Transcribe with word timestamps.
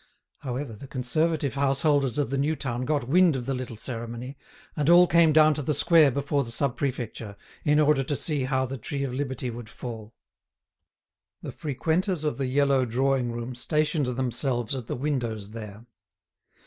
However, 0.39 0.73
the 0.73 0.87
conservative 0.87 1.53
householders 1.53 2.17
of 2.17 2.31
the 2.31 2.37
new 2.39 2.55
town 2.55 2.85
got 2.85 3.07
wind 3.07 3.35
of 3.35 3.45
the 3.45 3.53
little 3.53 3.75
ceremony, 3.75 4.35
and 4.75 4.89
all 4.89 5.05
came 5.05 5.31
down 5.31 5.53
to 5.53 5.61
the 5.61 5.75
square 5.75 6.09
before 6.09 6.43
the 6.43 6.49
Sub 6.51 6.75
Prefecture 6.75 7.37
in 7.63 7.79
order 7.79 8.01
to 8.05 8.15
see 8.15 8.45
how 8.45 8.65
the 8.65 8.79
tree 8.79 9.03
of 9.03 9.13
Liberty 9.13 9.51
would 9.51 9.69
fall. 9.69 10.15
The 11.43 11.51
frequenters 11.51 12.23
of 12.23 12.39
the 12.39 12.47
yellow 12.47 12.83
drawing 12.83 13.31
room 13.31 13.53
stationed 13.53 14.07
themselves 14.07 14.73
at 14.73 14.87
the 14.87 14.95
windows 14.95 15.51
there. 15.51 15.85